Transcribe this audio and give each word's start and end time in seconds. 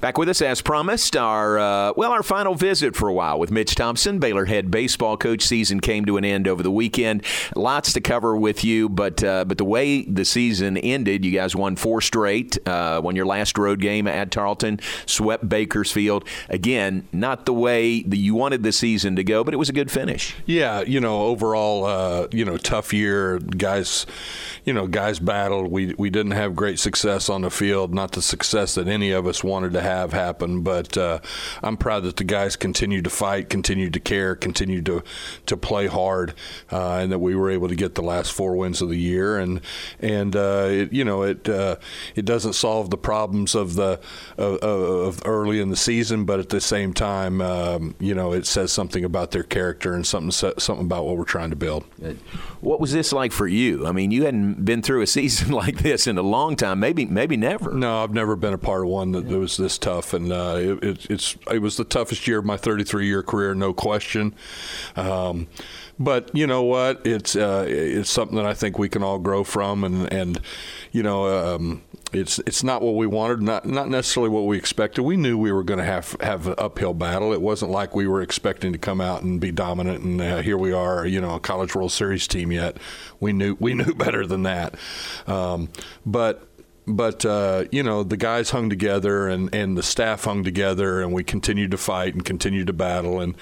Back 0.00 0.16
with 0.16 0.28
us 0.28 0.40
as 0.40 0.62
promised, 0.62 1.16
our 1.16 1.58
uh, 1.58 1.92
well, 1.96 2.12
our 2.12 2.22
final 2.22 2.54
visit 2.54 2.94
for 2.94 3.08
a 3.08 3.12
while 3.12 3.36
with 3.36 3.50
Mitch 3.50 3.74
Thompson. 3.74 4.20
Baylor 4.20 4.44
head 4.44 4.70
baseball 4.70 5.16
coach 5.16 5.42
season 5.42 5.80
came 5.80 6.04
to 6.04 6.16
an 6.16 6.24
end 6.24 6.46
over 6.46 6.62
the 6.62 6.70
weekend. 6.70 7.24
Lots 7.56 7.92
to 7.94 8.00
cover 8.00 8.36
with 8.36 8.62
you, 8.62 8.88
but 8.88 9.24
uh, 9.24 9.44
but 9.44 9.58
the 9.58 9.64
way 9.64 10.02
the 10.02 10.24
season 10.24 10.76
ended, 10.76 11.24
you 11.24 11.32
guys 11.32 11.56
won 11.56 11.74
four 11.74 12.00
straight. 12.00 12.56
Uh, 12.64 13.00
won 13.02 13.16
your 13.16 13.26
last 13.26 13.58
road 13.58 13.80
game 13.80 14.06
at 14.06 14.30
Tarleton, 14.30 14.78
swept 15.04 15.48
Bakersfield. 15.48 16.24
Again, 16.48 17.08
not 17.12 17.44
the 17.44 17.52
way 17.52 18.02
that 18.02 18.18
you 18.18 18.36
wanted 18.36 18.62
the 18.62 18.72
season 18.72 19.16
to 19.16 19.24
go, 19.24 19.42
but 19.42 19.52
it 19.52 19.56
was 19.56 19.68
a 19.68 19.72
good 19.72 19.90
finish. 19.90 20.36
Yeah, 20.46 20.82
you 20.82 21.00
know, 21.00 21.22
overall, 21.22 21.84
uh, 21.84 22.28
you 22.30 22.44
know, 22.44 22.56
tough 22.56 22.92
year. 22.92 23.40
Guys, 23.40 24.06
you 24.64 24.72
know, 24.72 24.86
guys 24.86 25.18
battled. 25.18 25.72
We 25.72 25.94
we 25.98 26.08
didn't 26.08 26.32
have 26.32 26.54
great 26.54 26.78
success 26.78 27.28
on 27.28 27.40
the 27.40 27.50
field, 27.50 27.92
not 27.92 28.12
the 28.12 28.22
success 28.22 28.76
that 28.76 28.86
any 28.86 29.10
of 29.10 29.26
us 29.26 29.42
wanted 29.42 29.72
to 29.72 29.80
have 29.80 29.87
happen. 30.12 30.62
But 30.62 30.96
uh, 30.96 31.20
I'm 31.62 31.76
proud 31.76 32.04
that 32.04 32.16
the 32.16 32.24
guys 32.24 32.56
continued 32.56 33.04
to 33.04 33.10
fight, 33.10 33.48
continued 33.48 33.92
to 33.94 34.00
care, 34.00 34.34
continued 34.34 34.86
to 34.86 35.02
to 35.46 35.56
play 35.56 35.86
hard, 35.86 36.34
uh, 36.70 36.96
and 36.96 37.12
that 37.12 37.18
we 37.18 37.34
were 37.34 37.50
able 37.50 37.68
to 37.68 37.76
get 37.76 37.94
the 37.94 38.02
last 38.02 38.32
four 38.32 38.56
wins 38.56 38.82
of 38.82 38.88
the 38.88 38.96
year. 38.98 39.38
And 39.38 39.60
and 40.00 40.34
uh, 40.36 40.66
it, 40.70 40.92
you 40.92 41.04
know 41.04 41.22
it 41.22 41.48
uh, 41.48 41.76
it 42.14 42.24
doesn't 42.24 42.54
solve 42.54 42.90
the 42.90 42.98
problems 42.98 43.54
of 43.54 43.74
the 43.74 44.00
of, 44.36 44.58
of, 44.58 45.22
early 45.24 45.60
in 45.60 45.70
the 45.70 45.76
season, 45.76 46.24
but 46.24 46.38
at 46.38 46.48
the 46.48 46.60
same 46.60 46.92
time, 46.92 47.40
um, 47.40 47.94
you 47.98 48.14
know, 48.14 48.32
it 48.32 48.46
says 48.46 48.72
something 48.72 49.04
about 49.04 49.30
their 49.30 49.42
character 49.42 49.94
and 49.94 50.06
something 50.06 50.30
something 50.30 50.86
about 50.86 51.04
what 51.06 51.16
we're 51.16 51.24
trying 51.24 51.50
to 51.50 51.56
build. 51.56 51.84
What 52.60 52.80
was 52.80 52.92
this 52.92 53.12
like 53.12 53.32
for 53.32 53.46
you? 53.46 53.86
I 53.86 53.92
mean, 53.92 54.10
you 54.10 54.24
hadn't 54.24 54.64
been 54.64 54.82
through 54.82 55.02
a 55.02 55.06
season 55.18 55.52
like 55.52 55.78
this 55.78 56.06
in 56.06 56.18
a 56.18 56.22
long 56.22 56.56
time, 56.56 56.80
maybe 56.80 57.06
maybe 57.06 57.36
never. 57.36 57.72
No, 57.72 58.02
I've 58.02 58.12
never 58.12 58.36
been 58.36 58.54
a 58.54 58.58
part 58.58 58.82
of 58.82 58.88
one 58.88 59.12
that 59.12 59.26
was 59.26 59.56
this 59.56 59.77
tough, 59.78 60.12
and 60.12 60.32
uh, 60.32 60.56
it, 60.58 60.84
it, 60.84 61.10
it's 61.10 61.36
it 61.50 61.60
was 61.60 61.76
the 61.76 61.84
toughest 61.84 62.26
year 62.26 62.38
of 62.38 62.44
my 62.44 62.56
33 62.56 63.06
year 63.06 63.22
career, 63.22 63.54
no 63.54 63.72
question. 63.72 64.34
Um, 64.96 65.46
but 65.98 66.30
you 66.34 66.46
know 66.46 66.62
what? 66.62 67.04
It's 67.06 67.34
uh, 67.36 67.64
it's 67.68 68.10
something 68.10 68.36
that 68.36 68.46
I 68.46 68.54
think 68.54 68.78
we 68.78 68.88
can 68.88 69.02
all 69.02 69.18
grow 69.18 69.44
from, 69.44 69.84
and 69.84 70.12
and 70.12 70.40
you 70.92 71.02
know. 71.02 71.54
Um, 71.54 71.82
it's 72.10 72.38
it's 72.40 72.64
not 72.64 72.80
what 72.80 72.94
we 72.94 73.06
wanted, 73.06 73.42
not 73.42 73.66
not 73.66 73.90
necessarily 73.90 74.30
what 74.30 74.46
we 74.46 74.56
expected. 74.56 75.02
We 75.02 75.16
knew 75.16 75.36
we 75.36 75.52
were 75.52 75.62
going 75.62 75.78
to 75.78 75.84
have 75.84 76.16
have 76.20 76.46
an 76.46 76.54
uphill 76.56 76.94
battle. 76.94 77.32
It 77.32 77.42
wasn't 77.42 77.70
like 77.70 77.94
we 77.94 78.06
were 78.06 78.22
expecting 78.22 78.72
to 78.72 78.78
come 78.78 79.00
out 79.00 79.22
and 79.22 79.38
be 79.38 79.52
dominant, 79.52 80.02
and 80.02 80.20
uh, 80.20 80.38
here 80.40 80.56
we 80.56 80.72
are, 80.72 81.06
you 81.06 81.20
know, 81.20 81.34
a 81.34 81.40
College 81.40 81.74
World 81.74 81.92
Series 81.92 82.26
team. 82.26 82.50
Yet 82.50 82.78
we 83.20 83.32
knew 83.32 83.56
we 83.60 83.74
knew 83.74 83.94
better 83.94 84.26
than 84.26 84.44
that. 84.44 84.74
Um, 85.26 85.68
but 86.06 86.48
but 86.88 87.24
uh, 87.24 87.64
you 87.70 87.82
know 87.82 88.02
the 88.02 88.16
guys 88.16 88.50
hung 88.50 88.70
together 88.70 89.28
and, 89.28 89.54
and 89.54 89.76
the 89.76 89.82
staff 89.82 90.24
hung 90.24 90.44
together 90.44 91.02
and 91.02 91.12
we 91.12 91.22
continued 91.22 91.70
to 91.70 91.76
fight 91.76 92.14
and 92.14 92.24
continued 92.24 92.66
to 92.66 92.72
battle 92.72 93.20
and 93.20 93.36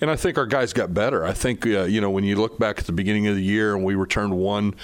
and 0.00 0.10
I 0.10 0.16
think 0.16 0.38
our 0.38 0.46
guys 0.46 0.72
got 0.72 0.94
better. 0.94 1.24
I 1.24 1.32
think 1.32 1.66
uh, 1.66 1.84
you 1.84 2.00
know 2.00 2.10
when 2.10 2.24
you 2.24 2.36
look 2.36 2.58
back 2.58 2.78
at 2.78 2.86
the 2.86 2.92
beginning 2.92 3.26
of 3.26 3.36
the 3.36 3.42
year 3.42 3.74
and 3.74 3.84
we 3.84 3.94
returned 3.94 4.36
one 4.36 4.74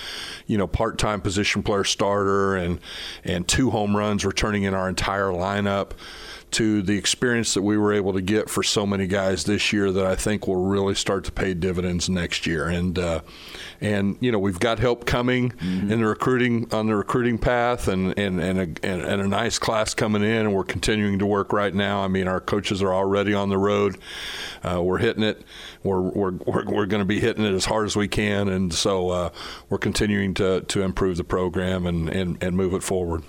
you 0.46 0.58
know 0.58 0.66
part-time 0.66 1.20
position 1.20 1.62
player 1.62 1.84
starter 1.84 2.56
and 2.56 2.78
and 3.24 3.48
two 3.48 3.70
home 3.70 3.96
runs 3.96 4.24
returning 4.24 4.64
in 4.64 4.74
our 4.74 4.88
entire 4.88 5.28
lineup 5.28 5.92
to 6.52 6.82
the 6.82 6.96
experience 6.96 7.54
that 7.54 7.62
we 7.62 7.76
were 7.76 7.92
able 7.92 8.12
to 8.12 8.20
get 8.20 8.48
for 8.48 8.62
so 8.62 8.86
many 8.86 9.06
guys 9.06 9.44
this 9.44 9.72
year 9.72 9.90
that 9.90 10.06
I 10.06 10.14
think 10.14 10.46
will 10.46 10.64
really 10.64 10.94
start 10.94 11.24
to 11.24 11.32
pay 11.32 11.54
dividends 11.54 12.08
next 12.08 12.46
year. 12.46 12.68
And 12.68 12.98
uh, 12.98 13.20
and 13.80 14.16
you 14.20 14.30
know 14.30 14.38
we've 14.38 14.60
got 14.60 14.78
help 14.78 15.04
coming 15.06 15.50
mm-hmm. 15.50 15.90
in 15.90 16.00
the 16.00 16.06
recruiting 16.06 16.72
on 16.72 16.86
the 16.86 16.94
recruiting 16.94 17.38
path, 17.38 17.88
and 17.88 18.16
and 18.18 18.40
and 18.40 18.58
a, 18.58 18.86
and 18.86 19.20
a 19.20 19.26
nice 19.26 19.58
class 19.58 19.94
coming 19.94 20.22
in, 20.22 20.46
and 20.46 20.54
we're 20.54 20.64
continuing 20.64 21.18
to 21.18 21.26
work 21.26 21.52
right 21.52 21.74
now. 21.74 22.00
I 22.00 22.08
mean, 22.08 22.28
our 22.28 22.40
coaches 22.40 22.82
are 22.82 22.94
already 22.94 23.34
on 23.34 23.48
the 23.48 23.58
road. 23.58 23.98
Uh, 24.62 24.80
we're 24.82 24.98
hitting 24.98 25.24
it. 25.24 25.42
We're 25.82 26.00
we're 26.00 26.32
we're, 26.32 26.64
we're 26.64 26.86
going 26.86 27.00
to 27.02 27.06
be 27.06 27.20
hitting 27.20 27.44
it 27.44 27.54
as 27.54 27.64
hard 27.64 27.86
as 27.86 27.96
we 27.96 28.08
can, 28.08 28.48
and 28.48 28.72
so 28.72 29.10
uh, 29.10 29.30
we're 29.68 29.78
continuing 29.78 30.34
to 30.34 30.60
to 30.60 30.82
improve 30.82 31.16
the 31.16 31.24
program 31.24 31.86
and 31.86 32.08
and, 32.08 32.42
and 32.42 32.56
move 32.56 32.74
it 32.74 32.82
forward. 32.82 33.22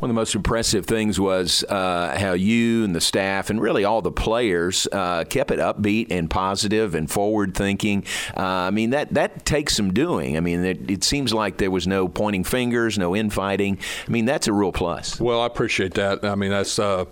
One 0.00 0.08
of 0.08 0.14
the 0.14 0.18
most 0.18 0.34
impressive 0.34 0.86
things 0.86 1.20
was 1.20 1.62
uh, 1.68 2.16
how 2.18 2.32
you 2.32 2.84
and 2.84 2.96
the 2.96 3.02
staff 3.02 3.50
and 3.50 3.60
really 3.60 3.84
all 3.84 4.00
the 4.00 4.10
players 4.10 4.88
uh, 4.90 5.24
kept 5.24 5.50
it 5.50 5.58
upbeat 5.58 6.06
and 6.10 6.30
positive 6.30 6.94
and 6.94 7.10
forward 7.10 7.54
thinking. 7.54 8.06
Uh, 8.34 8.40
I 8.40 8.70
mean, 8.70 8.90
that, 8.90 9.12
that 9.12 9.44
takes 9.44 9.76
some 9.76 9.92
doing. 9.92 10.38
I 10.38 10.40
mean, 10.40 10.64
it, 10.64 10.90
it, 10.90 11.04
seems 11.04 11.34
like 11.34 11.58
there 11.58 11.70
was 11.70 11.86
no 11.86 12.08
pointing 12.08 12.44
fingers, 12.44 12.96
no 12.96 13.14
infighting. 13.14 13.78
I 14.08 14.10
mean, 14.10 14.24
that's 14.24 14.48
a 14.48 14.54
real 14.54 14.72
plus. 14.72 15.20
Well, 15.20 15.42
I 15.42 15.46
appreciate 15.46 15.92
that. 15.94 16.24
I 16.24 16.34
mean, 16.34 16.50
that's, 16.50 16.78
uh, 16.78 17.04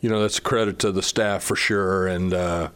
you 0.00 0.08
know, 0.08 0.22
that's 0.22 0.38
a 0.38 0.42
credit 0.42 0.78
to 0.78 0.92
the 0.92 1.02
staff 1.02 1.42
for 1.42 1.56
sure. 1.56 2.06
And, 2.06 2.32
uh, 2.32 2.70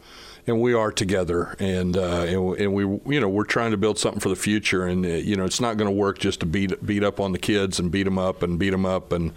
and 0.49 0.59
we 0.59 0.73
are 0.73 0.91
together, 0.91 1.55
and 1.59 1.95
uh, 1.95 2.25
and, 2.27 2.57
and, 2.57 2.73
we 2.73 2.83
you 3.13 3.19
know 3.19 3.29
we're 3.29 3.43
trying 3.43 3.71
to 3.71 3.77
build 3.77 3.99
something 3.99 4.19
for 4.19 4.29
the 4.29 4.35
future, 4.35 4.85
and 4.85 5.05
uh, 5.05 5.09
you 5.09 5.35
know 5.35 5.45
it's 5.45 5.61
not 5.61 5.77
going 5.77 5.89
to 5.89 5.95
work 5.95 6.17
just 6.17 6.39
to 6.39 6.45
beat 6.45 6.83
beat 6.85 7.03
up 7.03 7.19
on 7.19 7.31
the 7.31 7.37
kids 7.37 7.79
and 7.79 7.91
beat 7.91 8.03
them 8.03 8.17
up 8.17 8.41
and 8.41 8.59
beat 8.59 8.71
them 8.71 8.85
up 8.85 9.11
and 9.11 9.31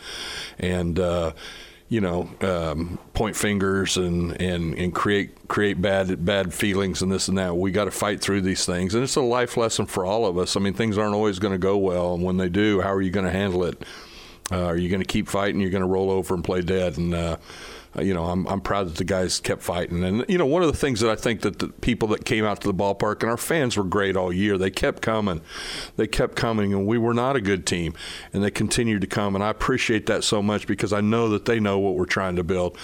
and. 0.59 0.99
Uh, 0.99 1.33
you 1.89 2.01
know, 2.01 2.27
um, 2.41 2.99
point 3.13 3.37
fingers 3.37 3.99
and, 3.99 4.41
and, 4.41 4.73
and 4.77 4.95
create 4.95 5.47
create 5.47 5.79
bad 5.83 6.25
bad 6.25 6.55
feelings 6.55 7.03
and 7.03 7.13
this 7.13 7.29
and 7.29 7.37
that. 7.37 7.55
We 7.55 7.71
got 7.71 7.85
to 7.85 7.91
fight 7.91 8.23
through 8.23 8.41
these 8.41 8.65
things, 8.65 8.95
and 8.95 9.05
it's 9.05 9.17
a 9.17 9.21
life 9.21 9.59
lesson 9.59 9.85
for 9.85 10.07
all 10.07 10.25
of 10.25 10.39
us. 10.39 10.57
I 10.57 10.61
mean, 10.61 10.73
things 10.73 10.97
aren't 10.97 11.15
always 11.15 11.39
going 11.39 11.53
to 11.53 11.59
go 11.59 11.77
well, 11.77 12.15
and 12.15 12.23
when 12.23 12.39
they 12.39 12.49
do, 12.49 12.81
how 12.81 12.95
are 12.95 13.03
you 13.03 13.11
going 13.11 13.27
to 13.27 13.31
handle 13.31 13.63
it? 13.65 13.83
Uh, 14.51 14.65
are 14.65 14.77
you 14.79 14.89
going 14.89 15.03
to 15.03 15.07
keep 15.07 15.29
fighting? 15.29 15.61
You're 15.61 15.69
going 15.69 15.83
to 15.83 15.87
roll 15.87 16.11
over 16.11 16.33
and 16.33 16.43
play 16.43 16.63
dead, 16.63 16.97
and 16.97 17.13
uh, 17.13 17.37
uh, 17.97 18.03
you 18.03 18.15
know, 18.15 18.25
I'm, 18.25 18.47
I'm 18.47 18.61
proud 18.61 18.89
that 18.89 18.97
the 18.97 19.05
guys 19.05 19.41
kept 19.41 19.63
fighting. 19.63 20.03
And, 20.03 20.25
you 20.29 20.39
know, 20.39 20.47
one 20.47 20.63
of 20.63 20.71
the 20.71 20.79
things 20.79 21.01
that 21.01 21.11
I 21.11 21.17
think 21.17 21.43
that 21.43 21.59
the 21.59 21.69
people 21.69 22.09
that 22.09 22.25
came 22.25 22.45
out 22.45 22.61
to 22.63 22.69
the 22.69 22.75
ballpark 22.75 23.23
and 23.23 23.31
our 23.31 23.37
fans 23.37 23.77
were 23.77 23.85
great 23.85 24.17
all 24.17 24.33
year, 24.33 24.57
they 24.57 24.71
kept 24.71 25.03
coming. 25.03 25.43
They 25.97 26.07
kept 26.07 26.37
coming, 26.37 26.73
and 26.73 26.87
we 26.87 26.99
were 26.99 27.15
not 27.15 27.37
a 27.37 27.41
good 27.41 27.67
team. 27.67 27.95
And 28.33 28.43
they 28.43 28.51
continued 28.51 29.03
to 29.03 29.07
come. 29.07 29.35
And 29.35 29.45
I 29.45 29.51
appreciate 29.51 30.07
that 30.07 30.25
so 30.25 30.43
much 30.43 30.67
because 30.67 30.93
I 30.93 31.01
know 31.01 31.29
that 31.31 31.45
they 31.45 31.61
know 31.61 31.79
what 31.79 31.95
we're 31.95 32.07
trying 32.07 32.37
to 32.37 32.45
build. 32.45 32.79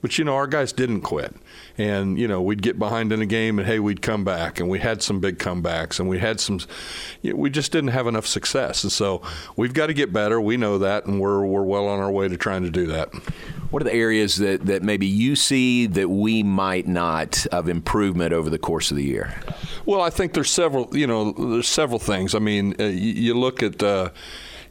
But, 0.00 0.18
you 0.18 0.24
know, 0.24 0.34
our 0.34 0.46
guys 0.46 0.72
didn't 0.72 1.02
quit 1.02 1.34
and 1.78 2.18
you 2.18 2.26
know 2.26 2.42
we'd 2.42 2.60
get 2.60 2.78
behind 2.78 3.12
in 3.12 3.22
a 3.22 3.26
game 3.26 3.58
and 3.58 3.66
hey 3.66 3.78
we'd 3.78 4.02
come 4.02 4.24
back 4.24 4.58
and 4.58 4.68
we 4.68 4.80
had 4.80 5.02
some 5.02 5.20
big 5.20 5.38
comebacks 5.38 6.00
and 6.00 6.08
we 6.08 6.18
had 6.18 6.40
some 6.40 6.58
you 7.22 7.32
know, 7.32 7.38
we 7.38 7.48
just 7.48 7.70
didn't 7.70 7.90
have 7.90 8.06
enough 8.06 8.26
success 8.26 8.82
and 8.82 8.92
so 8.92 9.22
we've 9.56 9.72
got 9.72 9.86
to 9.86 9.94
get 9.94 10.12
better 10.12 10.40
we 10.40 10.56
know 10.56 10.78
that 10.78 11.06
and 11.06 11.20
we're 11.20 11.44
we're 11.46 11.62
well 11.62 11.86
on 11.86 12.00
our 12.00 12.10
way 12.10 12.28
to 12.28 12.36
trying 12.36 12.62
to 12.62 12.70
do 12.70 12.86
that 12.86 13.08
what 13.70 13.82
are 13.82 13.84
the 13.84 13.94
areas 13.94 14.36
that, 14.36 14.66
that 14.66 14.82
maybe 14.82 15.06
you 15.06 15.36
see 15.36 15.86
that 15.86 16.08
we 16.08 16.42
might 16.42 16.88
not 16.88 17.46
of 17.52 17.68
improvement 17.68 18.32
over 18.32 18.48
the 18.48 18.58
course 18.58 18.90
of 18.90 18.96
the 18.96 19.04
year? 19.04 19.34
Well, 19.84 20.00
I 20.00 20.10
think 20.10 20.32
there's 20.32 20.50
several. 20.50 20.88
You 20.96 21.06
know, 21.06 21.32
there's 21.32 21.68
several 21.68 21.98
things. 21.98 22.34
I 22.34 22.38
mean, 22.38 22.74
uh, 22.78 22.84
you, 22.84 23.12
you, 23.12 23.34
look 23.34 23.62
at. 23.62 23.82
Uh, 23.82 24.10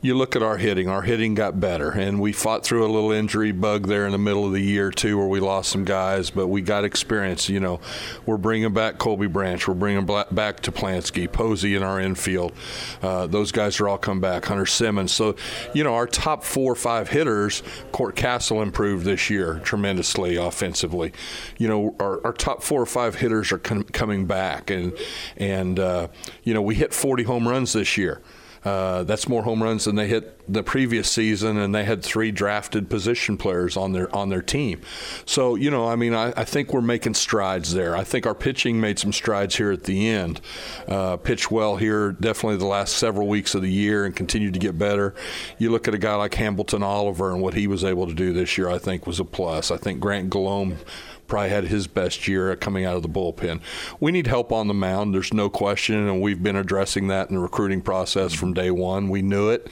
you 0.01 0.15
look 0.15 0.35
at 0.35 0.43
our 0.43 0.57
hitting. 0.57 0.87
Our 0.87 1.01
hitting 1.01 1.33
got 1.33 1.59
better, 1.59 1.89
and 1.89 2.21
we 2.21 2.31
fought 2.31 2.63
through 2.63 2.85
a 2.85 2.91
little 2.91 3.11
injury 3.11 3.51
bug 3.51 3.87
there 3.87 4.05
in 4.05 4.11
the 4.11 4.17
middle 4.17 4.45
of 4.45 4.53
the 4.53 4.61
year 4.61 4.91
too, 4.91 5.17
where 5.17 5.27
we 5.27 5.39
lost 5.39 5.71
some 5.71 5.83
guys, 5.85 6.29
but 6.29 6.47
we 6.47 6.61
got 6.61 6.83
experience. 6.83 7.49
You 7.49 7.59
know, 7.59 7.79
we're 8.25 8.37
bringing 8.37 8.73
back 8.73 8.99
Colby 8.99 9.27
Branch, 9.27 9.67
we're 9.67 9.73
bringing 9.73 10.05
back 10.05 10.61
Teplansky, 10.61 11.31
Posey 11.31 11.75
in 11.75 11.83
our 11.83 11.99
infield. 11.99 12.53
Uh, 13.01 13.27
those 13.27 13.51
guys 13.51 13.79
are 13.79 13.87
all 13.87 13.97
come 13.97 14.21
back. 14.21 14.45
Hunter 14.45 14.65
Simmons. 14.65 15.11
So, 15.11 15.35
you 15.73 15.83
know, 15.83 15.95
our 15.95 16.07
top 16.07 16.43
four 16.43 16.73
or 16.73 16.75
five 16.75 17.09
hitters, 17.09 17.63
Court 17.91 18.15
Castle 18.15 18.61
improved 18.61 19.05
this 19.05 19.29
year 19.29 19.61
tremendously 19.63 20.35
offensively. 20.35 21.11
You 21.57 21.67
know, 21.67 21.95
our, 21.99 22.23
our 22.25 22.33
top 22.33 22.61
four 22.61 22.81
or 22.81 22.85
five 22.85 23.15
hitters 23.15 23.51
are 23.51 23.57
com- 23.57 23.83
coming 23.83 24.25
back, 24.25 24.69
and 24.69 24.93
and 25.37 25.79
uh, 25.79 26.07
you 26.43 26.53
know 26.53 26.61
we 26.61 26.75
hit 26.75 26.93
40 26.93 27.23
home 27.23 27.47
runs 27.47 27.73
this 27.73 27.97
year. 27.97 28.21
Uh, 28.63 29.03
that's 29.03 29.27
more 29.27 29.43
home 29.43 29.61
runs 29.61 29.85
than 29.85 29.95
they 29.95 30.07
hit 30.07 30.33
the 30.51 30.63
previous 30.63 31.09
season, 31.09 31.57
and 31.57 31.73
they 31.73 31.83
had 31.83 32.03
three 32.03 32.31
drafted 32.31 32.89
position 32.89 33.37
players 33.37 33.77
on 33.77 33.91
their 33.93 34.13
on 34.15 34.29
their 34.29 34.41
team. 34.41 34.81
So 35.25 35.55
you 35.55 35.69
know, 35.69 35.87
I 35.87 35.95
mean, 35.95 36.13
I, 36.13 36.33
I 36.35 36.43
think 36.43 36.73
we're 36.73 36.81
making 36.81 37.15
strides 37.15 37.73
there. 37.73 37.95
I 37.95 38.03
think 38.03 38.25
our 38.25 38.35
pitching 38.35 38.79
made 38.79 38.99
some 38.99 39.13
strides 39.13 39.55
here 39.55 39.71
at 39.71 39.83
the 39.83 40.09
end. 40.09 40.41
Uh, 40.87 41.17
pitched 41.17 41.51
well 41.51 41.75
here, 41.77 42.11
definitely 42.11 42.57
the 42.57 42.65
last 42.65 42.97
several 42.97 43.27
weeks 43.27 43.55
of 43.55 43.61
the 43.61 43.71
year, 43.71 44.05
and 44.05 44.15
continued 44.15 44.53
to 44.53 44.59
get 44.59 44.77
better. 44.77 45.13
You 45.57 45.69
look 45.71 45.87
at 45.87 45.93
a 45.93 45.99
guy 45.99 46.15
like 46.15 46.33
Hambleton 46.33 46.83
Oliver 46.83 47.31
and 47.31 47.41
what 47.41 47.53
he 47.53 47.67
was 47.67 47.83
able 47.83 48.07
to 48.07 48.13
do 48.13 48.33
this 48.33 48.57
year. 48.57 48.69
I 48.69 48.77
think 48.77 49.05
was 49.05 49.19
a 49.19 49.25
plus. 49.25 49.71
I 49.71 49.77
think 49.77 49.99
Grant 49.99 50.29
Golomb 50.29 50.77
probably 51.27 51.49
had 51.49 51.65
his 51.65 51.87
best 51.87 52.27
year 52.27 52.55
coming 52.55 52.85
out 52.85 52.95
of 52.95 53.03
the 53.03 53.09
bullpen. 53.09 53.61
We 53.99 54.11
need 54.11 54.27
help 54.27 54.51
on 54.51 54.67
the 54.67 54.73
mound. 54.73 55.13
There's 55.13 55.33
no 55.33 55.49
question, 55.49 56.07
and 56.07 56.21
we've 56.21 56.41
been 56.41 56.55
addressing 56.55 57.07
that 57.07 57.29
in 57.29 57.35
the 57.35 57.41
recruiting 57.41 57.81
process 57.81 58.33
from 58.33 58.53
day 58.53 58.71
one. 58.71 59.09
We 59.09 59.21
knew 59.21 59.49
it, 59.49 59.67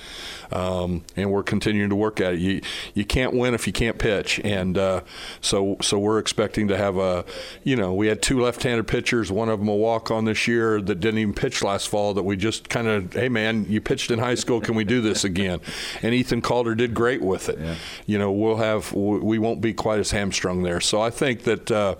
um, 0.51 1.03
and 1.15 1.31
we're 1.31 1.43
continuing 1.43 1.89
to 1.89 1.95
work 1.95 2.19
at 2.19 2.33
it. 2.33 2.39
You 2.39 2.61
you 2.93 3.05
can't 3.05 3.33
win 3.33 3.53
if 3.53 3.67
you 3.67 3.73
can't 3.73 3.97
pitch, 3.97 4.39
and 4.43 4.77
uh, 4.77 5.01
so 5.41 5.77
so 5.81 5.97
we're 5.97 6.19
expecting 6.19 6.67
to 6.67 6.77
have 6.77 6.97
a, 6.97 7.25
you 7.63 7.75
know, 7.75 7.93
we 7.93 8.07
had 8.07 8.21
two 8.21 8.41
left-handed 8.41 8.87
pitchers. 8.87 9.31
One 9.31 9.49
of 9.49 9.59
them 9.59 9.67
a 9.67 9.75
walk-on 9.75 10.25
this 10.25 10.47
year 10.47 10.81
that 10.81 10.99
didn't 10.99 11.19
even 11.19 11.33
pitch 11.33 11.63
last 11.63 11.87
fall. 11.87 12.13
That 12.13 12.23
we 12.23 12.35
just 12.35 12.69
kind 12.69 12.87
of, 12.87 13.13
hey 13.13 13.29
man, 13.29 13.65
you 13.69 13.81
pitched 13.81 14.11
in 14.11 14.19
high 14.19 14.35
school. 14.35 14.61
Can 14.61 14.75
we 14.75 14.83
do 14.83 15.01
this 15.01 15.23
again? 15.23 15.59
And 16.01 16.13
Ethan 16.13 16.41
Calder 16.41 16.75
did 16.75 16.93
great 16.93 17.21
with 17.21 17.49
it. 17.49 17.59
Yeah. 17.59 17.75
You 18.05 18.17
know, 18.17 18.31
we'll 18.31 18.57
have 18.57 18.91
we 18.93 19.39
won't 19.39 19.61
be 19.61 19.73
quite 19.73 19.99
as 19.99 20.11
hamstrung 20.11 20.63
there. 20.63 20.81
So 20.81 21.01
I 21.01 21.09
think 21.09 21.43
that. 21.45 21.71
Uh, 21.71 21.95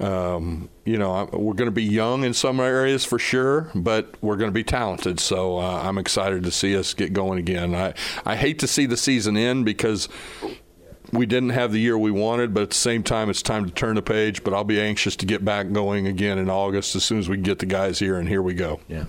um, 0.00 0.68
you 0.84 0.98
know, 0.98 1.28
we're 1.32 1.54
going 1.54 1.68
to 1.68 1.70
be 1.70 1.84
young 1.84 2.24
in 2.24 2.34
some 2.34 2.58
areas 2.58 3.04
for 3.04 3.18
sure, 3.18 3.70
but 3.74 4.12
we're 4.20 4.36
going 4.36 4.50
to 4.50 4.54
be 4.54 4.64
talented. 4.64 5.20
So 5.20 5.58
uh, 5.58 5.82
I'm 5.82 5.98
excited 5.98 6.42
to 6.44 6.50
see 6.50 6.76
us 6.76 6.94
get 6.94 7.12
going 7.12 7.38
again. 7.38 7.74
I, 7.74 7.94
I 8.24 8.34
hate 8.34 8.58
to 8.60 8.66
see 8.66 8.86
the 8.86 8.96
season 8.96 9.36
end 9.36 9.64
because 9.64 10.08
we 11.12 11.26
didn't 11.26 11.50
have 11.50 11.72
the 11.72 11.78
year 11.78 11.96
we 11.96 12.10
wanted, 12.10 12.52
but 12.52 12.64
at 12.64 12.70
the 12.70 12.76
same 12.76 13.02
time, 13.02 13.30
it's 13.30 13.42
time 13.42 13.64
to 13.64 13.70
turn 13.70 13.96
the 13.96 14.02
page. 14.02 14.44
But 14.44 14.54
I'll 14.54 14.64
be 14.64 14.80
anxious 14.80 15.16
to 15.16 15.26
get 15.26 15.44
back 15.44 15.72
going 15.72 16.06
again 16.06 16.38
in 16.38 16.50
August 16.50 16.96
as 16.96 17.04
soon 17.04 17.18
as 17.18 17.28
we 17.28 17.36
get 17.36 17.58
the 17.58 17.66
guys 17.66 17.98
here, 17.98 18.18
and 18.18 18.28
here 18.28 18.42
we 18.42 18.54
go. 18.54 18.80
Yeah. 18.88 19.04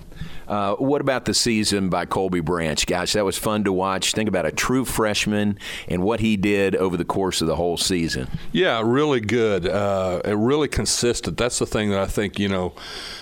Uh, 0.50 0.74
what 0.74 1.00
about 1.00 1.26
the 1.26 1.32
season 1.32 1.88
by 1.90 2.04
Colby 2.04 2.40
Branch? 2.40 2.84
Gosh, 2.84 3.12
that 3.12 3.24
was 3.24 3.38
fun 3.38 3.62
to 3.62 3.72
watch. 3.72 4.12
Think 4.12 4.28
about 4.28 4.46
a 4.46 4.50
true 4.50 4.84
freshman 4.84 5.56
and 5.86 6.02
what 6.02 6.18
he 6.18 6.36
did 6.36 6.74
over 6.74 6.96
the 6.96 7.04
course 7.04 7.40
of 7.40 7.46
the 7.46 7.54
whole 7.54 7.76
season. 7.76 8.26
Yeah, 8.50 8.82
really 8.84 9.20
good. 9.20 9.68
Uh, 9.68 10.20
really 10.26 10.66
consistent. 10.66 11.38
That's 11.38 11.60
the 11.60 11.66
thing 11.66 11.90
that 11.90 12.00
I 12.00 12.06
think, 12.06 12.40
you 12.40 12.48
know, 12.48 12.72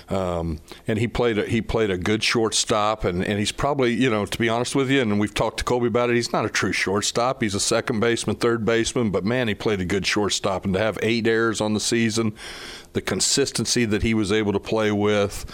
um, 0.09 0.61
and 0.87 0.99
he 0.99 1.07
played 1.07 1.37
a, 1.37 1.45
he 1.45 1.61
played 1.61 1.91
a 1.91 1.99
good 1.99 2.25
shortstop, 2.25 3.05
and, 3.05 3.23
and 3.23 3.39
he's 3.39 3.53
probably, 3.53 3.93
you 3.93 4.09
know, 4.09 4.25
to 4.25 4.39
be 4.39 4.49
honest 4.49 4.75
with 4.75 4.91
you, 4.91 5.03
and 5.03 5.21
we've 5.21 5.35
talked 5.35 5.59
to 5.59 5.65
Colby 5.65 5.89
about 5.89 6.09
it, 6.09 6.17
he's 6.17 6.33
not 6.33 6.47
a 6.47 6.49
true 6.49 6.73
shortstop. 6.73 7.43
He's 7.43 7.55
a 7.55 7.61
second 7.61 8.01
baseman, 8.01 8.37
third 8.37 8.65
baseman, 8.65 9.11
but 9.11 9.27
man, 9.27 9.49
he 9.49 9.55
played 9.55 9.83
a 9.83 9.85
good 9.85 10.07
shortstop. 10.07 10.65
And 10.65 10.73
to 10.73 10.81
have 10.81 10.99
eight 11.03 11.27
errors 11.27 11.61
on 11.61 11.75
the 11.75 11.81
season, 11.81 12.35
the 12.95 13.03
consistency 13.03 13.85
that 13.85 14.03
he 14.03 14.15
was 14.15 14.33
able 14.33 14.55
to 14.55 14.61
play 14.61 14.91
with, 14.91 15.45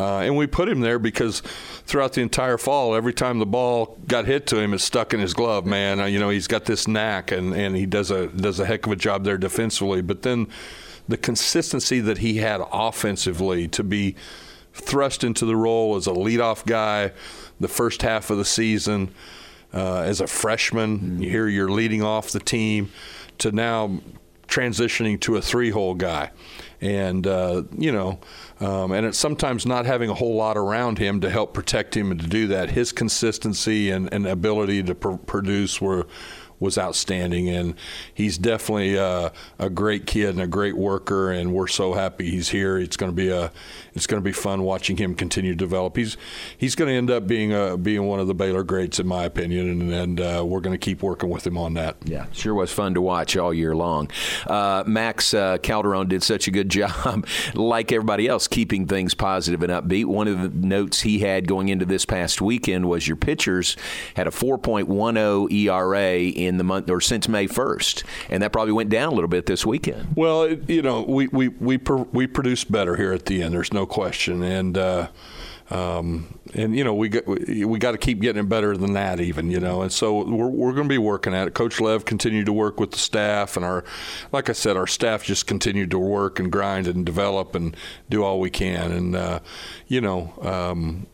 uh, 0.00 0.20
and 0.20 0.34
we 0.34 0.46
put 0.46 0.66
him 0.66 0.80
there 0.80 0.98
because 0.98 1.40
throughout 1.84 2.14
the 2.14 2.22
entire 2.22 2.56
fall, 2.56 2.94
every 2.94 3.12
time 3.12 3.38
the 3.38 3.44
ball 3.44 3.98
got 4.06 4.24
hit 4.24 4.46
to 4.46 4.58
him, 4.58 4.72
it 4.72 4.78
stuck 4.78 5.12
in 5.12 5.20
his 5.20 5.34
glove. 5.34 5.66
Man, 5.66 6.00
uh, 6.00 6.06
you 6.06 6.18
know 6.18 6.30
he's 6.30 6.46
got 6.46 6.64
this 6.64 6.88
knack, 6.88 7.32
and, 7.32 7.54
and 7.54 7.76
he 7.76 7.84
does 7.84 8.10
a 8.10 8.28
does 8.28 8.58
a 8.60 8.64
heck 8.64 8.86
of 8.86 8.92
a 8.92 8.96
job 8.96 9.24
there 9.24 9.36
defensively. 9.36 10.00
But 10.00 10.22
then 10.22 10.48
the 11.06 11.18
consistency 11.18 12.00
that 12.00 12.18
he 12.18 12.38
had 12.38 12.62
offensively 12.72 13.68
to 13.68 13.84
be 13.84 14.16
thrust 14.72 15.22
into 15.22 15.44
the 15.44 15.56
role 15.56 15.96
as 15.96 16.06
a 16.06 16.12
leadoff 16.12 16.64
guy 16.64 17.12
the 17.58 17.68
first 17.68 18.00
half 18.00 18.30
of 18.30 18.38
the 18.38 18.44
season 18.44 19.12
uh, 19.74 20.00
as 20.00 20.22
a 20.22 20.26
freshman. 20.26 20.98
Mm-hmm. 20.98 21.22
Here 21.22 21.46
you're 21.46 21.70
leading 21.70 22.02
off 22.02 22.30
the 22.30 22.40
team 22.40 22.90
to 23.38 23.52
now 23.52 24.00
transitioning 24.50 25.18
to 25.20 25.36
a 25.36 25.42
three 25.42 25.70
hole 25.70 25.94
guy. 25.94 26.30
And, 26.82 27.26
uh, 27.26 27.62
you 27.76 27.92
know, 27.92 28.20
um, 28.58 28.92
and 28.92 29.06
it's 29.06 29.18
sometimes 29.18 29.66
not 29.66 29.86
having 29.86 30.10
a 30.10 30.14
whole 30.14 30.34
lot 30.34 30.56
around 30.56 30.98
him 30.98 31.20
to 31.20 31.30
help 31.30 31.54
protect 31.54 31.96
him 31.96 32.10
and 32.10 32.20
to 32.20 32.26
do 32.26 32.48
that. 32.48 32.70
His 32.70 32.90
consistency 32.90 33.90
and, 33.90 34.12
and 34.12 34.26
ability 34.26 34.82
to 34.84 34.94
pr- 34.94 35.16
produce 35.16 35.80
were 35.80 36.06
was 36.60 36.78
outstanding, 36.78 37.48
and 37.48 37.74
he's 38.12 38.38
definitely 38.38 38.98
uh, 38.98 39.30
a 39.58 39.70
great 39.70 40.06
kid 40.06 40.28
and 40.28 40.40
a 40.40 40.46
great 40.46 40.76
worker. 40.76 41.32
And 41.32 41.52
we're 41.52 41.66
so 41.66 41.94
happy 41.94 42.30
he's 42.30 42.50
here. 42.50 42.78
It's 42.78 42.96
going 42.96 43.10
to 43.10 43.16
be 43.16 43.30
a 43.30 43.50
it's 43.94 44.06
going 44.06 44.22
to 44.22 44.24
be 44.24 44.32
fun 44.32 44.62
watching 44.62 44.96
him 44.96 45.14
continue 45.14 45.52
to 45.52 45.56
develop. 45.56 45.96
He's 45.96 46.16
he's 46.56 46.74
going 46.74 46.88
to 46.88 46.94
end 46.94 47.10
up 47.10 47.26
being 47.26 47.52
a, 47.52 47.76
being 47.76 48.04
one 48.04 48.20
of 48.20 48.26
the 48.26 48.34
Baylor 48.34 48.62
greats 48.62 49.00
in 49.00 49.06
my 49.06 49.24
opinion, 49.24 49.68
and, 49.68 49.92
and 49.92 50.20
uh, 50.20 50.44
we're 50.46 50.60
going 50.60 50.78
to 50.78 50.84
keep 50.84 51.02
working 51.02 51.30
with 51.30 51.46
him 51.46 51.56
on 51.56 51.74
that. 51.74 51.96
Yeah, 52.04 52.26
sure 52.32 52.54
was 52.54 52.70
fun 52.70 52.94
to 52.94 53.00
watch 53.00 53.36
all 53.36 53.52
year 53.54 53.74
long. 53.74 54.10
Uh, 54.46 54.84
Max 54.86 55.34
uh, 55.34 55.58
Calderon 55.58 56.08
did 56.08 56.22
such 56.22 56.46
a 56.46 56.50
good 56.50 56.68
job, 56.80 57.26
like 57.54 57.90
everybody 57.90 58.28
else, 58.28 58.46
keeping 58.46 58.86
things 58.86 59.14
positive 59.14 59.62
and 59.62 59.72
upbeat. 59.72 60.04
One 60.04 60.28
of 60.28 60.42
the 60.42 60.66
notes 60.66 61.00
he 61.00 61.20
had 61.20 61.48
going 61.48 61.68
into 61.68 61.86
this 61.86 62.04
past 62.04 62.40
weekend 62.40 62.88
was 62.88 63.08
your 63.08 63.16
pitchers 63.16 63.76
had 64.14 64.26
a 64.26 64.30
4.10 64.30 65.50
ERA 65.52 66.18
in 66.18 66.49
the 66.56 66.64
month 66.64 66.90
or 66.90 67.00
since 67.00 67.28
May 67.28 67.46
1st, 67.46 68.04
and 68.28 68.42
that 68.42 68.52
probably 68.52 68.72
went 68.72 68.90
down 68.90 69.12
a 69.12 69.14
little 69.14 69.28
bit 69.28 69.46
this 69.46 69.64
weekend. 69.66 70.16
Well, 70.16 70.50
you 70.50 70.82
know, 70.82 71.02
we 71.02 71.28
we 71.28 71.48
we, 71.48 71.76
we 71.76 72.26
produce 72.26 72.64
better 72.64 72.96
here 72.96 73.12
at 73.12 73.26
the 73.26 73.42
end. 73.42 73.54
There's 73.54 73.72
no 73.72 73.86
question, 73.86 74.42
and. 74.42 74.76
Uh, 74.76 75.08
um, 75.70 76.40
and 76.54 76.76
you 76.76 76.82
know 76.82 76.94
we 76.94 77.08
got 77.08 77.26
we, 77.26 77.64
we 77.64 77.78
got 77.78 77.92
to 77.92 77.98
keep 77.98 78.20
getting 78.20 78.46
better 78.48 78.76
than 78.76 78.94
that 78.94 79.20
even 79.20 79.50
you 79.50 79.60
know 79.60 79.82
and 79.82 79.92
so 79.92 80.24
we're, 80.24 80.48
we're 80.48 80.72
going 80.72 80.88
to 80.88 80.92
be 80.92 80.98
working 80.98 81.32
at 81.32 81.46
it 81.46 81.54
coach 81.54 81.80
lev 81.80 82.04
continued 82.04 82.46
to 82.46 82.52
work 82.52 82.80
with 82.80 82.90
the 82.90 82.98
staff 82.98 83.56
and 83.56 83.64
our 83.64 83.84
like 84.32 84.48
i 84.50 84.52
said 84.52 84.76
our 84.76 84.88
staff 84.88 85.22
just 85.22 85.46
continued 85.46 85.90
to 85.90 85.98
work 85.98 86.40
and 86.40 86.50
grind 86.50 86.88
and 86.88 87.06
develop 87.06 87.54
and 87.54 87.76
do 88.08 88.24
all 88.24 88.40
we 88.40 88.50
can 88.50 88.90
and 88.90 89.14
uh, 89.14 89.38
you 89.86 90.00
know 90.00 90.32
um, 90.42 91.06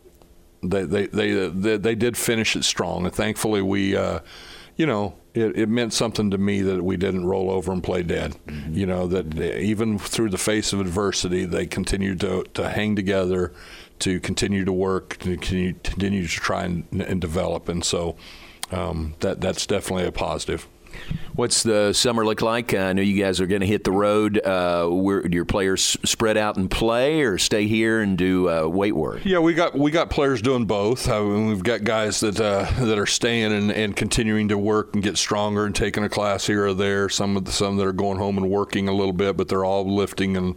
they, 0.63 0.83
they, 0.83 1.05
they 1.05 1.49
they 1.49 1.77
they 1.77 1.95
did 1.95 2.17
finish 2.17 2.55
it 2.55 2.63
strong 2.63 3.05
and 3.05 3.13
thankfully 3.13 3.61
we 3.61 3.95
uh, 3.95 4.19
you 4.77 4.85
know, 4.85 5.15
it, 5.39 5.57
it, 5.57 5.69
meant 5.69 5.93
something 5.93 6.31
to 6.31 6.37
me 6.37 6.61
that 6.61 6.83
we 6.83 6.97
didn't 6.97 7.25
roll 7.25 7.49
over 7.49 7.71
and 7.71 7.83
play 7.83 8.03
dead. 8.03 8.35
Mm-hmm. 8.47 8.73
You 8.73 8.85
know, 8.85 9.07
that 9.07 9.37
even 9.39 9.97
through 9.97 10.29
the 10.29 10.37
face 10.37 10.73
of 10.73 10.79
adversity, 10.79 11.45
they 11.45 11.65
continued 11.65 12.19
to, 12.21 12.43
to 12.53 12.69
hang 12.69 12.95
together, 12.95 13.53
to 13.99 14.19
continue 14.19 14.65
to 14.65 14.73
work, 14.73 15.17
to 15.19 15.37
continue, 15.37 15.73
continue 15.83 16.23
to 16.23 16.29
try 16.29 16.63
and, 16.63 16.85
and 16.91 17.21
develop. 17.21 17.69
And 17.69 17.83
so 17.83 18.15
um, 18.71 19.15
that 19.19 19.41
that's 19.41 19.65
definitely 19.65 20.05
a 20.05 20.11
positive. 20.11 20.67
What's 21.37 21.61
the 21.61 21.93
summer 21.93 22.25
look 22.25 22.41
like? 22.41 22.73
I 22.73 22.93
know 22.93 23.03
you 23.03 23.21
guys 23.21 23.39
are 23.39 23.45
going 23.45 23.61
to 23.61 23.67
hit 23.67 23.83
the 23.83 23.91
road. 23.91 24.39
Uh, 24.43 24.87
where 24.87 25.21
do 25.21 25.35
your 25.35 25.45
players 25.45 25.95
spread 26.03 26.35
out 26.35 26.57
and 26.57 26.69
play, 26.69 27.21
or 27.21 27.37
stay 27.37 27.67
here 27.67 28.01
and 28.01 28.17
do 28.17 28.49
uh, 28.49 28.67
weight 28.67 28.95
work? 28.95 29.23
Yeah, 29.23 29.37
we 29.37 29.53
got 29.53 29.77
we 29.77 29.91
got 29.91 30.09
players 30.09 30.41
doing 30.41 30.65
both. 30.65 31.07
I 31.07 31.21
mean, 31.21 31.49
we've 31.49 31.61
got 31.61 31.83
guys 31.83 32.21
that 32.21 32.41
uh, 32.41 32.65
that 32.83 32.97
are 32.97 33.05
staying 33.05 33.53
and, 33.53 33.71
and 33.71 33.95
continuing 33.95 34.47
to 34.47 34.57
work 34.57 34.95
and 34.95 35.03
get 35.03 35.15
stronger 35.15 35.67
and 35.67 35.75
taking 35.75 36.03
a 36.03 36.09
class 36.09 36.47
here 36.47 36.65
or 36.65 36.73
there. 36.73 37.07
Some 37.07 37.37
of 37.37 37.45
the, 37.45 37.51
some 37.51 37.77
that 37.77 37.85
are 37.85 37.93
going 37.93 38.17
home 38.17 38.39
and 38.39 38.49
working 38.49 38.89
a 38.89 38.93
little 38.93 39.13
bit, 39.13 39.37
but 39.37 39.47
they're 39.47 39.63
all 39.63 39.85
lifting 39.95 40.35
and 40.35 40.55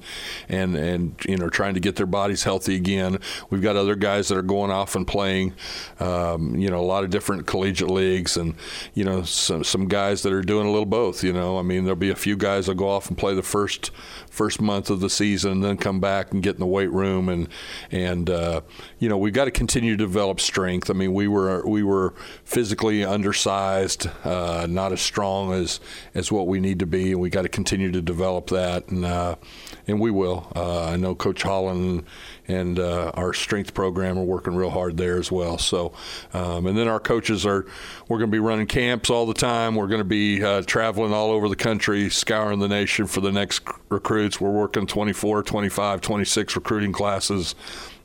and 0.49 0.75
and 0.77 1.15
you 1.29 1.37
know 1.37 1.51
trying 1.51 1.75
to 1.75 1.81
get 1.81 1.97
their 1.97 2.07
bodies 2.07 2.45
healthy 2.45 2.77
again. 2.77 3.19
We've 3.51 3.61
got 3.61 3.77
other 3.77 3.97
guys 3.97 4.29
that 4.29 4.39
are 4.39 4.43
going 4.43 4.71
off 4.71 4.97
and 4.97 5.07
playing. 5.07 5.53
Um, 5.99 6.57
you 6.57 6.71
know, 6.71 6.81
a 6.81 6.89
lot 6.89 7.05
of 7.05 7.11
different 7.11 7.47
collegiate 7.47 7.91
leagues, 7.91 8.39
and 8.39 8.55
you 8.95 9.05
know 9.05 9.25
some 9.25 9.63
some 9.63 9.87
guys 9.87 10.23
that 10.23 10.30
are 10.33 10.43
doing 10.43 10.67
a 10.67 10.71
little 10.71 10.87
both. 10.87 11.23
You 11.23 11.33
know, 11.33 11.59
I 11.59 11.63
mean, 11.63 11.85
there'll 11.85 11.97
be 11.97 12.11
a 12.11 12.17
few 12.17 12.37
guys 12.37 12.67
that 12.67 12.77
go 12.77 12.89
off 12.89 13.09
and 13.09 13.17
play 13.17 13.35
the 13.35 13.43
first 13.43 13.91
first 14.31 14.61
month 14.61 14.91
of 14.91 15.01
the 15.01 15.11
season, 15.11 15.53
and 15.53 15.65
then 15.65 15.77
come 15.77 16.01
back 16.01 16.33
and 16.33 16.43
get 16.43 16.55
in 16.55 16.61
the 16.61 16.67
weight 16.67 16.91
room, 16.91 17.29
and 17.29 17.49
and 17.91 18.31
uh, 18.31 18.61
you 18.99 19.09
know, 19.09 19.19
we've 19.19 19.35
got 19.35 19.47
to 19.47 19.51
continue 19.51 19.97
to 19.97 20.05
develop 20.05 20.41
strength. 20.41 20.91
I 20.91 20.95
mean, 20.95 21.13
we 21.13 21.29
were 21.29 21.67
we 21.67 21.83
were 21.83 22.15
physically 22.45 23.05
undersized, 23.05 24.09
uh, 24.25 24.67
not 24.69 24.93
as 24.93 25.01
strong 25.01 25.53
as 25.53 25.81
as 26.15 26.31
what 26.31 26.47
we 26.47 26.61
need 26.61 26.79
to 26.81 26.87
be, 26.87 27.13
and 27.13 27.21
we 27.21 27.31
got 27.31 27.43
to 27.43 27.49
continue 27.49 27.91
to 27.93 28.03
develop 28.03 28.49
that, 28.49 28.89
and 28.89 29.05
uh, 29.05 29.37
and 29.87 30.01
we 30.01 30.11
will. 30.11 30.51
Uh, 30.55 30.85
I 30.85 30.97
know 30.97 31.15
Coach 31.15 31.43
Holland 31.43 32.05
and 32.51 32.79
uh, 32.79 33.13
our 33.15 33.33
strength 33.33 33.75
program 33.75 34.19
are 34.19 34.25
working 34.25 34.55
real 34.55 34.71
hard 34.71 34.97
there 34.97 35.19
as 35.19 35.31
well. 35.31 35.57
So, 35.57 35.93
um, 36.33 36.67
and 36.67 36.77
then 36.77 36.89
our 36.89 36.99
coaches 36.99 37.47
are, 37.47 37.65
we're 38.09 38.19
going 38.19 38.31
to 38.31 38.35
be 38.35 38.41
running 38.41 38.67
camps 38.67 39.09
all 39.09 39.27
the 39.27 39.35
time. 39.35 39.77
We're 39.77 39.87
going 39.87 40.01
to 40.01 40.05
be 40.11 40.43
uh, 40.43 40.63
traveling 40.63 41.15
all 41.15 41.31
over 41.31 41.49
the 41.49 41.57
country, 41.57 42.11
scouring 42.11 42.59
the 42.59 42.69
nation 42.69 43.07
for 43.07 43.21
the 43.21 43.31
next 43.31 43.63
recruits. 43.89 44.41
We're 44.41 44.51
working 44.51 44.87
24, 44.87 45.45
25, 45.45 46.01
26 46.01 46.57
recruiting 46.57 46.93
classes 46.93 47.55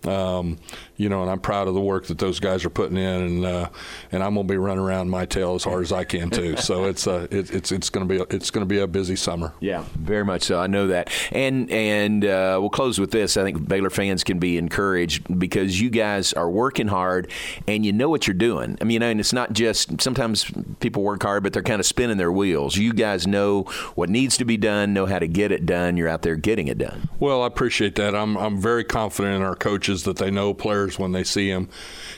um, 0.05 0.57
you 0.97 1.09
know, 1.09 1.21
and 1.21 1.29
I'm 1.29 1.39
proud 1.39 1.67
of 1.67 1.73
the 1.73 1.81
work 1.81 2.05
that 2.07 2.17
those 2.17 2.39
guys 2.39 2.63
are 2.63 2.69
putting 2.69 2.97
in, 2.97 3.21
and 3.21 3.45
uh, 3.45 3.69
and 4.11 4.23
I'm 4.23 4.35
gonna 4.35 4.47
be 4.47 4.57
running 4.57 4.83
around 4.83 5.09
my 5.09 5.25
tail 5.25 5.55
as 5.55 5.63
hard 5.63 5.83
as 5.83 5.91
I 5.91 6.03
can 6.03 6.29
too. 6.29 6.55
so 6.57 6.85
it's 6.85 7.07
uh, 7.07 7.27
it, 7.31 7.51
it's 7.51 7.71
it's 7.71 7.89
gonna 7.89 8.05
be 8.05 8.17
a, 8.17 8.23
it's 8.29 8.49
gonna 8.51 8.65
be 8.65 8.79
a 8.79 8.87
busy 8.87 9.15
summer. 9.15 9.53
Yeah, 9.59 9.85
very 9.95 10.23
much 10.23 10.43
so. 10.43 10.59
I 10.59 10.67
know 10.67 10.87
that, 10.87 11.11
and 11.31 11.69
and 11.69 12.23
uh, 12.23 12.57
we'll 12.59 12.69
close 12.69 12.99
with 12.99 13.11
this. 13.11 13.35
I 13.37 13.43
think 13.43 13.67
Baylor 13.67 13.89
fans 13.89 14.23
can 14.23 14.39
be 14.39 14.57
encouraged 14.57 15.39
because 15.39 15.79
you 15.81 15.89
guys 15.89 16.33
are 16.33 16.49
working 16.49 16.87
hard, 16.87 17.29
and 17.67 17.85
you 17.85 17.91
know 17.91 18.09
what 18.09 18.27
you're 18.27 18.33
doing. 18.33 18.77
I 18.79 18.83
mean, 18.83 18.95
you 18.95 18.99
know, 18.99 19.09
and 19.09 19.19
it's 19.19 19.33
not 19.33 19.51
just 19.51 20.01
sometimes 20.01 20.49
people 20.79 21.03
work 21.03 21.23
hard, 21.23 21.43
but 21.43 21.51
they're 21.51 21.61
kind 21.61 21.81
of 21.81 21.85
spinning 21.85 22.17
their 22.17 22.31
wheels. 22.31 22.77
You 22.77 22.93
guys 22.93 23.27
know 23.27 23.63
what 23.95 24.09
needs 24.09 24.37
to 24.37 24.45
be 24.45 24.55
done, 24.55 24.93
know 24.93 25.05
how 25.05 25.19
to 25.19 25.27
get 25.27 25.51
it 25.51 25.65
done. 25.65 25.97
You're 25.97 26.07
out 26.07 26.21
there 26.21 26.35
getting 26.35 26.69
it 26.69 26.77
done. 26.77 27.09
Well, 27.19 27.43
I 27.43 27.47
appreciate 27.47 27.95
that. 27.95 28.15
I'm 28.15 28.37
I'm 28.37 28.61
very 28.61 28.85
confident 28.85 29.35
in 29.35 29.41
our 29.41 29.55
coaches 29.55 30.03
that 30.03 30.17
they 30.17 30.31
know 30.31 30.53
players 30.53 30.84
players 30.85 30.99
when 30.99 31.11
they 31.11 31.23
see 31.23 31.49
him. 31.49 31.69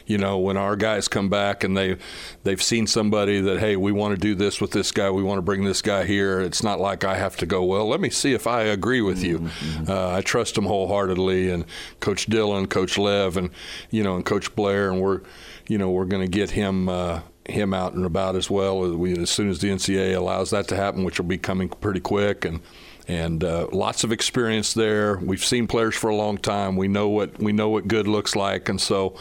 You 0.05 0.17
know, 0.17 0.37
when 0.37 0.57
our 0.57 0.75
guys 0.75 1.07
come 1.07 1.29
back 1.29 1.63
and 1.63 1.75
they 1.75 1.97
they've 2.43 2.61
seen 2.61 2.87
somebody 2.87 3.41
that 3.41 3.59
hey, 3.59 3.75
we 3.75 3.91
want 3.91 4.15
to 4.15 4.19
do 4.19 4.35
this 4.35 4.61
with 4.61 4.71
this 4.71 4.91
guy, 4.91 5.09
we 5.09 5.23
want 5.23 5.37
to 5.37 5.41
bring 5.41 5.63
this 5.63 5.81
guy 5.81 6.05
here. 6.05 6.39
It's 6.39 6.63
not 6.63 6.79
like 6.79 7.03
I 7.03 7.15
have 7.17 7.35
to 7.37 7.45
go. 7.45 7.63
Well, 7.63 7.87
let 7.87 7.99
me 7.99 8.09
see 8.09 8.33
if 8.33 8.47
I 8.47 8.63
agree 8.63 9.01
with 9.01 9.23
you. 9.23 9.39
Mm-hmm. 9.39 9.91
Uh, 9.91 10.15
I 10.17 10.21
trust 10.21 10.55
them 10.55 10.65
wholeheartedly, 10.65 11.49
and 11.49 11.65
Coach 11.99 12.27
Dillon, 12.27 12.67
Coach 12.67 12.97
Lev, 12.97 13.37
and 13.37 13.49
you 13.91 14.03
know, 14.03 14.15
and 14.15 14.25
Coach 14.25 14.55
Blair, 14.55 14.91
and 14.91 15.01
we're 15.01 15.21
you 15.67 15.77
know 15.77 15.89
we're 15.89 16.05
going 16.05 16.23
to 16.23 16.31
get 16.31 16.51
him. 16.51 16.89
Uh, 16.89 17.21
him 17.49 17.73
out 17.73 17.93
and 17.93 18.05
about 18.05 18.35
as 18.35 18.49
well. 18.49 18.77
We, 18.97 19.17
as 19.17 19.29
soon 19.29 19.49
as 19.49 19.59
the 19.59 19.69
NCAA 19.69 20.17
allows 20.17 20.49
that 20.49 20.67
to 20.67 20.75
happen, 20.75 21.05
which 21.05 21.17
will 21.17 21.27
be 21.27 21.37
coming 21.37 21.69
pretty 21.69 22.01
quick, 22.01 22.43
and 22.43 22.59
and 23.07 23.43
uh, 23.43 23.67
lots 23.71 24.03
of 24.03 24.11
experience 24.11 24.73
there. 24.73 25.17
We've 25.17 25.43
seen 25.43 25.67
players 25.67 25.95
for 25.95 26.09
a 26.09 26.15
long 26.15 26.37
time. 26.37 26.75
We 26.75 26.87
know 26.87 27.07
what 27.07 27.39
we 27.39 27.53
know 27.53 27.69
what 27.69 27.87
good 27.87 28.07
looks 28.07 28.35
like, 28.35 28.69
and 28.69 28.79
so 28.79 29.15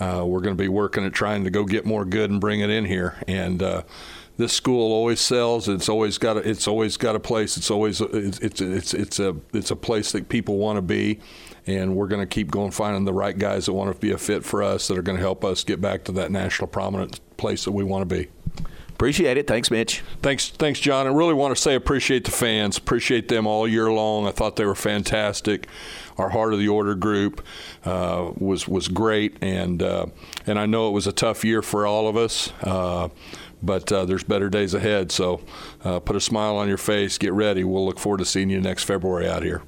uh, 0.00 0.24
we're 0.26 0.40
going 0.40 0.56
to 0.56 0.62
be 0.62 0.68
working 0.68 1.04
at 1.04 1.12
trying 1.12 1.44
to 1.44 1.50
go 1.50 1.64
get 1.64 1.84
more 1.84 2.04
good 2.04 2.30
and 2.30 2.40
bring 2.40 2.60
it 2.60 2.70
in 2.70 2.84
here. 2.84 3.16
And 3.26 3.62
uh, 3.62 3.82
this 4.36 4.52
school 4.52 4.92
always 4.92 5.20
sells. 5.20 5.68
It's 5.68 5.88
always 5.88 6.18
got 6.18 6.36
a, 6.36 6.48
it's 6.48 6.66
always 6.66 6.96
got 6.96 7.16
a 7.16 7.20
place. 7.20 7.56
It's 7.56 7.70
always 7.70 8.00
it's 8.00 8.38
it's 8.38 8.60
it's, 8.60 8.94
it's 8.94 9.18
a 9.18 9.36
it's 9.52 9.70
a 9.70 9.76
place 9.76 10.12
that 10.12 10.28
people 10.28 10.58
want 10.58 10.76
to 10.76 10.82
be. 10.82 11.20
And 11.66 11.94
we're 11.94 12.08
going 12.08 12.22
to 12.22 12.26
keep 12.26 12.50
going, 12.50 12.72
finding 12.72 13.04
the 13.04 13.12
right 13.12 13.38
guys 13.38 13.66
that 13.66 13.72
want 13.72 13.94
to 13.94 14.00
be 14.00 14.10
a 14.10 14.18
fit 14.18 14.44
for 14.44 14.64
us, 14.64 14.88
that 14.88 14.98
are 14.98 15.02
going 15.02 15.16
to 15.16 15.22
help 15.22 15.44
us 15.44 15.62
get 15.62 15.80
back 15.80 16.02
to 16.04 16.12
that 16.12 16.32
national 16.32 16.66
prominent 16.66 17.20
place 17.36 17.64
that 17.64 17.72
we 17.72 17.84
want 17.84 18.08
to 18.08 18.14
be. 18.16 18.28
Appreciate 19.02 19.36
it. 19.36 19.48
Thanks, 19.48 19.68
Mitch. 19.68 20.00
Thanks, 20.22 20.50
thanks, 20.50 20.78
John. 20.78 21.08
I 21.08 21.10
really 21.10 21.34
want 21.34 21.56
to 21.56 21.60
say 21.60 21.74
appreciate 21.74 22.24
the 22.24 22.30
fans. 22.30 22.78
Appreciate 22.78 23.26
them 23.26 23.48
all 23.48 23.66
year 23.66 23.90
long. 23.90 24.28
I 24.28 24.30
thought 24.30 24.54
they 24.54 24.64
were 24.64 24.76
fantastic. 24.76 25.66
Our 26.18 26.28
Heart 26.28 26.52
of 26.52 26.60
the 26.60 26.68
Order 26.68 26.94
group 26.94 27.44
uh, 27.84 28.30
was 28.38 28.68
was 28.68 28.86
great, 28.86 29.38
and 29.42 29.82
uh, 29.82 30.06
and 30.46 30.56
I 30.56 30.66
know 30.66 30.86
it 30.86 30.92
was 30.92 31.08
a 31.08 31.12
tough 31.12 31.44
year 31.44 31.62
for 31.62 31.84
all 31.84 32.06
of 32.06 32.16
us. 32.16 32.52
Uh, 32.62 33.08
but 33.60 33.90
uh, 33.90 34.04
there's 34.04 34.22
better 34.22 34.48
days 34.48 34.72
ahead. 34.72 35.10
So 35.10 35.40
uh, 35.82 35.98
put 35.98 36.14
a 36.14 36.20
smile 36.20 36.54
on 36.54 36.68
your 36.68 36.78
face. 36.78 37.18
Get 37.18 37.32
ready. 37.32 37.64
We'll 37.64 37.84
look 37.84 37.98
forward 37.98 38.18
to 38.18 38.24
seeing 38.24 38.50
you 38.50 38.60
next 38.60 38.84
February 38.84 39.28
out 39.28 39.42
here. 39.42 39.62